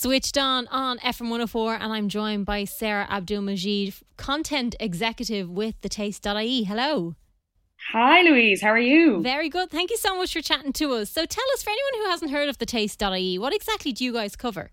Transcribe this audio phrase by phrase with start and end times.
[0.00, 5.88] Switched on on FM 104, and I'm joined by Sara Abdulmagid, content executive with the
[5.88, 6.62] Taste.ie.
[6.62, 7.16] Hello.
[7.92, 8.62] Hi, Louise.
[8.62, 9.20] How are you?
[9.20, 9.70] Very good.
[9.70, 11.10] Thank you so much for chatting to us.
[11.10, 14.12] So, tell us, for anyone who hasn't heard of the Taste.ie, what exactly do you
[14.12, 14.70] guys cover?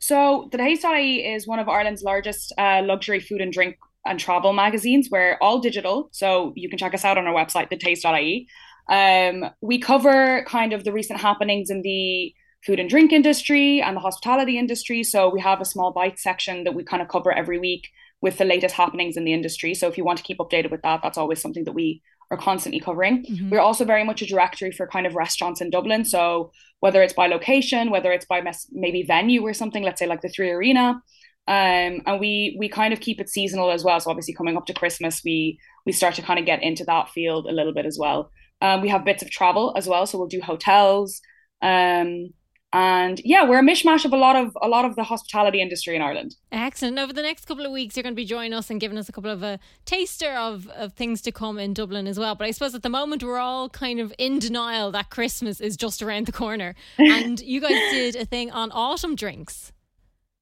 [0.00, 4.52] So, the Taste.ie is one of Ireland's largest uh, luxury food and drink and travel
[4.52, 5.10] magazines.
[5.12, 8.48] We're all digital, so you can check us out on our website, thetaste.ie.
[8.88, 13.96] Um, we cover kind of the recent happenings in the food and drink industry and
[13.96, 15.02] the hospitality industry.
[15.02, 17.88] So we have a small bite section that we kind of cover every week
[18.20, 19.74] with the latest happenings in the industry.
[19.74, 22.36] So if you want to keep updated with that, that's always something that we are
[22.36, 23.24] constantly covering.
[23.24, 23.50] Mm-hmm.
[23.50, 26.04] We're also very much a directory for kind of restaurants in Dublin.
[26.04, 30.06] So whether it's by location, whether it's by mes- maybe venue or something, let's say
[30.06, 31.00] like the Three Arena.
[31.46, 33.98] Um, and we we kind of keep it seasonal as well.
[33.98, 37.08] So obviously coming up to Christmas, we we start to kind of get into that
[37.08, 38.30] field a little bit as well.
[38.60, 41.22] Um, we have bits of travel as well, so we'll do hotels.
[41.62, 42.34] Um,
[42.72, 45.96] and yeah, we're a mishmash of a lot of a lot of the hospitality industry
[45.96, 46.36] in Ireland.
[46.52, 46.98] Excellent.
[46.98, 49.08] Over the next couple of weeks, you're going to be joining us and giving us
[49.08, 52.34] a couple of a taster of of things to come in Dublin as well.
[52.34, 55.76] But I suppose at the moment we're all kind of in denial that Christmas is
[55.76, 56.74] just around the corner.
[56.98, 59.72] and you guys did a thing on autumn drinks.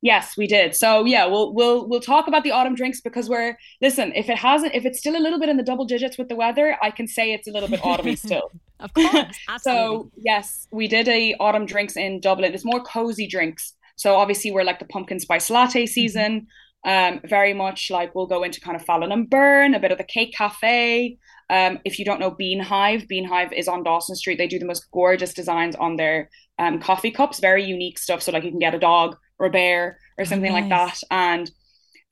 [0.06, 0.76] Yes, we did.
[0.76, 4.38] So yeah, we'll we'll we'll talk about the autumn drinks because we're listen, if it
[4.38, 6.92] hasn't if it's still a little bit in the double digits with the weather, I
[6.92, 8.52] can say it's a little bit autumny still.
[8.78, 9.36] of course.
[9.62, 12.54] so yes, we did a autumn drinks in Dublin.
[12.54, 13.74] It's more cozy drinks.
[13.96, 15.88] So obviously we're like the pumpkin spice latte mm-hmm.
[15.88, 16.46] season.
[16.84, 19.98] Um, very much like we'll go into kind of Fallon and Byrne, a bit of
[19.98, 21.18] the Cake Cafe.
[21.50, 24.38] Um, if you don't know Bean Hive, Bean Hive is on Dawson Street.
[24.38, 28.22] They do the most gorgeous designs on their um, coffee cups, very unique stuff.
[28.22, 29.16] So like you can get a dog
[29.50, 30.62] bear or oh, something nice.
[30.62, 31.00] like that.
[31.10, 31.50] And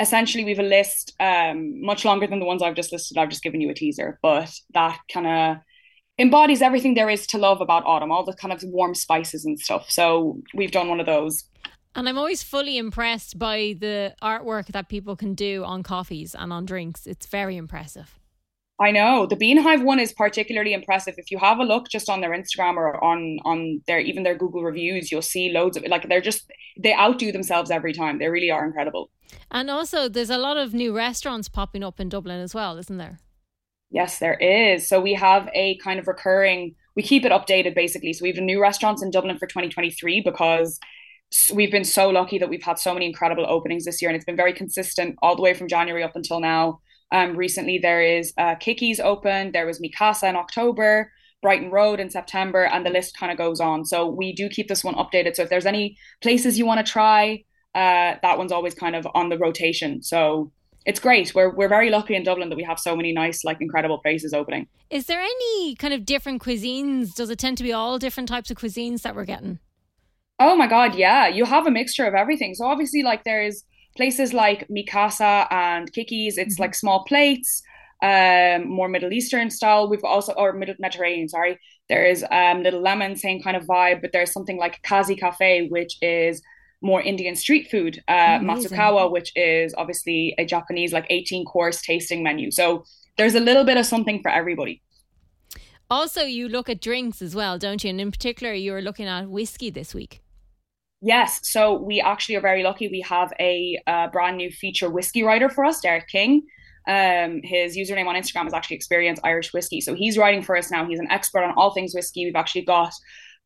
[0.01, 3.19] essentially, we have a list um, much longer than the ones I've just listed.
[3.19, 5.57] I've just given you a teaser, but that kind of
[6.19, 9.59] embodies everything there is to love about autumn, all the kind of warm spices and
[9.59, 9.91] stuff.
[9.91, 11.45] So we've done one of those.
[11.97, 16.53] And I'm always fully impressed by the artwork that people can do on coffees and
[16.53, 17.07] on drinks.
[17.07, 18.19] It's very impressive.
[18.81, 21.15] I know the Beehive one is particularly impressive.
[21.17, 24.35] If you have a look just on their Instagram or on on their even their
[24.35, 25.85] Google reviews, you'll see loads of.
[25.87, 28.19] Like they're just they outdo themselves every time.
[28.19, 29.11] They really are incredible.
[29.51, 32.97] And also, there's a lot of new restaurants popping up in Dublin as well, isn't
[32.97, 33.19] there?
[33.91, 34.89] Yes, there is.
[34.89, 36.75] So we have a kind of recurring.
[36.97, 38.13] We keep it updated basically.
[38.13, 40.81] So we have new restaurants in Dublin for 2023 because
[41.53, 44.25] we've been so lucky that we've had so many incredible openings this year, and it's
[44.25, 46.81] been very consistent all the way from January up until now.
[47.13, 49.53] Um, recently, there is uh, Kicky's open.
[49.53, 51.13] There was Mikasa in October,
[51.45, 53.85] Brighton Road in September, and the list kind of goes on.
[53.85, 55.37] So we do keep this one updated.
[55.37, 57.45] So if there's any places you want to try,
[57.75, 60.03] uh, that one's always kind of on the rotation.
[60.03, 60.51] So
[60.87, 61.35] it's great.
[61.35, 64.33] We're we're very lucky in Dublin that we have so many nice, like incredible places
[64.33, 64.69] opening.
[64.89, 67.15] Is there any kind of different cuisines?
[67.15, 69.59] Does it tend to be all different types of cuisines that we're getting?
[70.39, 71.29] Oh my god, yeah.
[71.29, 72.55] You have a mixture of everything.
[72.55, 73.65] So obviously, like there's
[73.97, 76.63] places like Mikasa and Kicky's, it's mm-hmm.
[76.63, 77.63] like small plates,
[78.05, 79.89] um, more Middle Eastern style.
[79.89, 81.59] We've also, or Middle Mediterranean, sorry.
[81.89, 85.69] There is um, Little Lemon, same kind of vibe, but there's something like Kazi Cafe,
[85.69, 86.43] which is
[86.83, 88.03] more Indian street food.
[88.07, 92.51] Uh, Matsukawa, which is obviously a Japanese, like 18 course tasting menu.
[92.51, 92.85] So
[93.17, 94.83] there's a little bit of something for everybody.
[95.91, 97.91] Also, you look at drinks as well, don't you?
[97.91, 100.21] And in particular, you were looking at whiskey this week.
[101.01, 102.89] Yes, so we actually are very lucky.
[102.89, 106.43] We have a, a brand new feature whiskey writer for us, Derek King.
[106.87, 109.81] Um, his username on Instagram is actually Experience Irish Whiskey.
[109.81, 110.87] So he's writing for us now.
[110.87, 112.25] He's an expert on all things whiskey.
[112.27, 112.93] We've actually got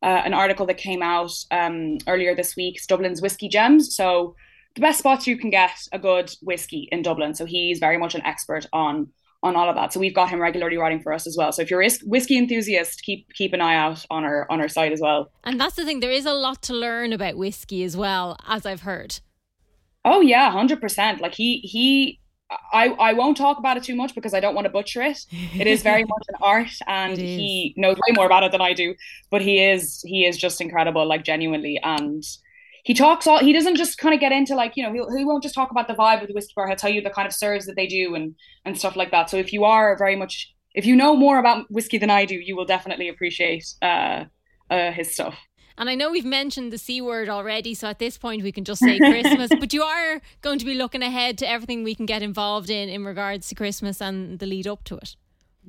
[0.01, 3.95] uh, an article that came out um, earlier this week, it's Dublin's Whiskey Gems.
[3.95, 4.35] So
[4.75, 7.35] the best spots you can get a good whiskey in Dublin.
[7.35, 9.09] So he's very much an expert on
[9.41, 9.93] on all of that.
[9.93, 11.53] So we've got him regularly writing for us as well.
[11.53, 14.67] So if you're a whiskey enthusiast, keep keep an eye out on our on our
[14.67, 15.31] site as well.
[15.43, 16.01] And that's the thing.
[16.01, 19.19] There is a lot to learn about whiskey as well, as I've heard.
[20.05, 21.21] Oh yeah, hundred percent.
[21.21, 22.19] Like he he.
[22.73, 25.25] I, I won't talk about it too much because I don't want to butcher it.
[25.53, 28.73] It is very much an art and he knows way more about it than I
[28.73, 28.95] do.
[29.29, 31.79] But he is he is just incredible, like genuinely.
[31.83, 32.23] And
[32.83, 35.25] he talks all he doesn't just kind of get into like you know he'll, he
[35.25, 37.27] won't just talk about the vibe of the whiskey bar he'll tell you the kind
[37.27, 38.35] of serves that they do and
[38.65, 41.69] and stuff like that so if you are very much if you know more about
[41.69, 44.23] whiskey than i do you will definitely appreciate uh,
[44.69, 45.37] uh his stuff
[45.79, 48.65] and I know we've mentioned the C word already, so at this point we can
[48.65, 49.49] just say Christmas.
[49.59, 52.89] but you are going to be looking ahead to everything we can get involved in
[52.89, 55.15] in regards to Christmas and the lead up to it.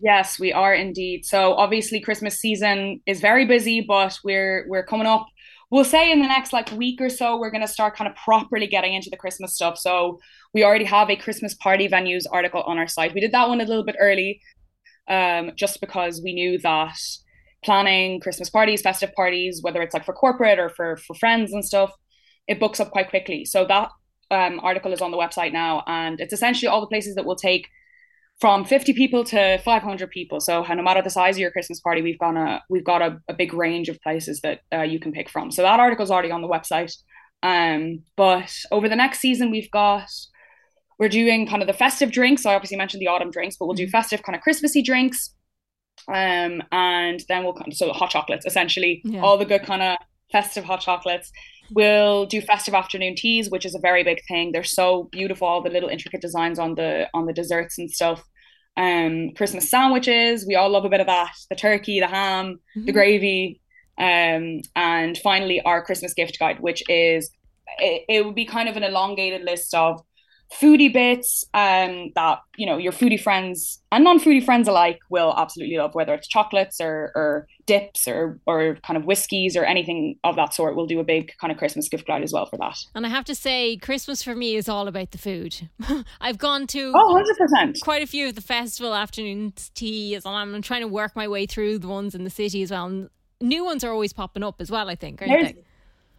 [0.02, 1.24] Yes, we are indeed.
[1.24, 5.26] So obviously Christmas season is very busy, but we're we're coming up
[5.70, 8.16] we'll say in the next like week or so we're going to start kind of
[8.16, 10.18] properly getting into the christmas stuff so
[10.52, 13.60] we already have a christmas party venues article on our site we did that one
[13.60, 14.40] a little bit early
[15.08, 16.98] um, just because we knew that
[17.64, 21.64] planning christmas parties festive parties whether it's like for corporate or for for friends and
[21.64, 21.92] stuff
[22.50, 23.44] it books up quite quickly.
[23.44, 23.90] So that
[24.30, 27.36] um, article is on the website now, and it's essentially all the places that will
[27.36, 27.68] take
[28.40, 30.40] from 50 people to 500 people.
[30.40, 33.18] So no matter the size of your Christmas party, we've got a we've got a,
[33.28, 35.52] a big range of places that uh, you can pick from.
[35.52, 36.92] So that article is already on the website.
[37.42, 40.10] Um, but over the next season, we've got
[40.98, 42.44] we're doing kind of the festive drinks.
[42.44, 43.90] I obviously mentioned the autumn drinks, but we'll do mm-hmm.
[43.90, 45.34] festive kind of Christmassy drinks.
[46.08, 49.20] Um, and then we'll so hot chocolates, essentially yeah.
[49.20, 49.96] all the good kind of
[50.32, 51.30] festive hot chocolates.
[51.72, 54.50] We'll do festive afternoon teas, which is a very big thing.
[54.50, 58.24] They're so beautiful, all the little intricate designs on the on the desserts and stuff.
[58.76, 61.32] Um, Christmas sandwiches, we all love a bit of that.
[61.48, 62.86] The turkey, the ham, mm-hmm.
[62.86, 63.60] the gravy,
[63.98, 67.30] um, and finally our Christmas gift guide, which is
[67.78, 70.02] it, it would be kind of an elongated list of
[70.52, 75.76] foodie bits um, that you know your foodie friends and non-foodie friends alike will absolutely
[75.76, 80.34] love whether it's chocolates or, or dips or or kind of whiskies or anything of
[80.34, 82.76] that sort we'll do a big kind of christmas gift guide as well for that.
[82.94, 85.68] And i have to say christmas for me is all about the food.
[86.20, 87.22] I've gone to oh
[87.54, 91.28] 100% quite a few of the festival afternoon teas and i'm trying to work my
[91.28, 92.86] way through the ones in the city as well.
[92.86, 93.10] And
[93.40, 95.64] new ones are always popping up as well i think aren't There's, they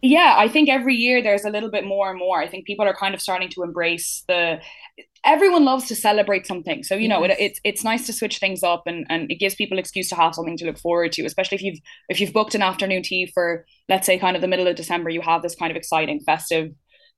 [0.02, 2.42] yeah, I think every year there's a little bit more and more.
[2.42, 4.60] I think people are kind of starting to embrace the.
[5.24, 8.64] Everyone loves to celebrate something, so you know it, it's it's nice to switch things
[8.64, 11.24] up, and, and it gives people excuse to have something to look forward to.
[11.24, 11.78] Especially if you've
[12.08, 15.08] if you've booked an afternoon tea for let's say kind of the middle of December,
[15.08, 16.72] you have this kind of exciting festive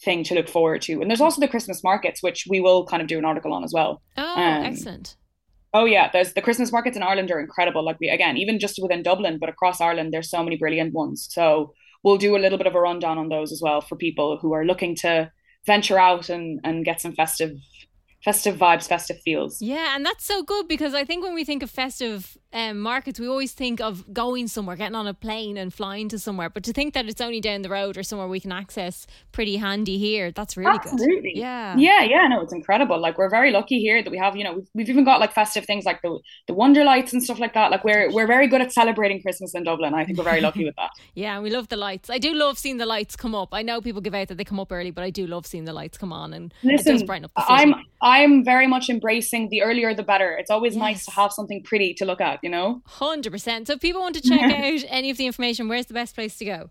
[0.05, 1.01] thing to look forward to.
[1.01, 3.65] And there's also the Christmas markets, which we will kind of do an article on
[3.65, 4.03] as well.
[4.19, 5.17] Oh, um, excellent.
[5.73, 7.83] Oh yeah, there's the Christmas markets in Ireland are incredible.
[7.83, 11.27] Like we again, even just within Dublin, but across Ireland, there's so many brilliant ones.
[11.31, 11.73] So
[12.05, 14.53] we'll do a little bit of a rundown on those as well for people who
[14.53, 15.33] are looking to
[15.67, 17.57] venture out and, and get some festive
[18.23, 19.61] festive vibes, festive feels.
[19.61, 23.19] Yeah, and that's so good because I think when we think of festive um, markets,
[23.19, 26.49] we always think of going somewhere, getting on a plane and flying to somewhere.
[26.49, 29.57] But to think that it's only down the road or somewhere we can access pretty
[29.57, 31.33] handy here, that's really Absolutely.
[31.33, 31.41] good.
[31.41, 31.77] Yeah.
[31.77, 33.01] Yeah, yeah, no, it's incredible.
[33.01, 35.33] Like we're very lucky here that we have, you know, we've, we've even got like
[35.33, 37.73] festive things like the the wonder lights and stuff like that.
[37.73, 39.93] Like we're we're very good at celebrating Christmas in Dublin.
[39.93, 40.91] I think we're very lucky with that.
[41.15, 42.09] yeah, we love the lights.
[42.09, 43.49] I do love seeing the lights come up.
[43.53, 45.65] I know people give out that they come up early, but I do love seeing
[45.65, 47.73] the lights come on and Listen, it brighten up the city.
[47.73, 50.37] I'm I'm very much embracing the earlier the better.
[50.37, 50.81] It's always yes.
[50.81, 52.83] nice to have something pretty to look at, you know?
[52.89, 53.67] 100%.
[53.67, 56.37] So if people want to check out any of the information, where's the best place
[56.39, 56.71] to go?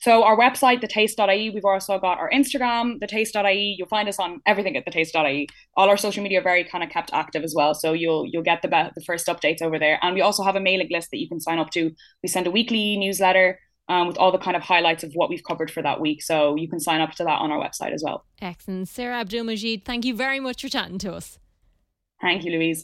[0.00, 3.76] So our website, thetaste.ie, we've also got our Instagram, thetaste.ie.
[3.78, 5.48] You'll find us on everything at thetaste.ie.
[5.76, 7.74] All our social media are very kind of kept active as well.
[7.74, 9.98] So you'll you'll get the be- the first updates over there.
[10.02, 11.90] And we also have a mailing list that you can sign up to.
[12.22, 13.58] We send a weekly newsletter
[13.88, 16.22] um, with all the kind of highlights of what we've covered for that week.
[16.22, 18.26] So you can sign up to that on our website as well.
[18.42, 18.88] Excellent.
[18.88, 21.38] Sara Abdulmagid, thank you very much for chatting to us.
[22.20, 22.82] Thank you, Louise.